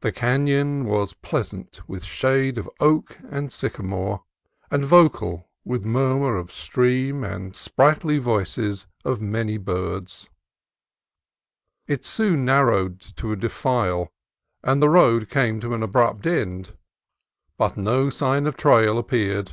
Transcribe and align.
The 0.00 0.10
canon 0.10 0.84
was 0.84 1.12
pleasant 1.12 1.88
with 1.88 2.02
shade 2.02 2.58
of 2.58 2.68
oak 2.80 3.18
and 3.30 3.52
sycamore, 3.52 4.24
and 4.68 4.84
vocal 4.84 5.48
with 5.64 5.84
murmur 5.84 6.34
of 6.34 6.50
stream 6.50 7.22
and 7.22 7.54
sprightly 7.54 8.18
voices 8.18 8.88
of 9.04 9.20
many 9.20 9.58
birds. 9.58 10.28
It 11.86 12.04
soon 12.04 12.44
narrowed 12.44 12.98
to 13.14 13.30
a 13.30 13.36
defile, 13.36 14.10
and 14.64 14.82
the 14.82 14.88
road 14.90 15.30
came 15.30 15.60
to 15.60 15.72
an 15.72 15.84
abrupt 15.84 16.26
end, 16.26 16.76
but 17.56 17.76
68 17.76 17.76
CALIFORNIA 17.76 17.76
COAST 17.76 17.76
TRAILS 17.76 18.04
no 18.04 18.10
sign 18.34 18.46
of 18.48 18.56
trail 18.56 18.98
appeared. 18.98 19.52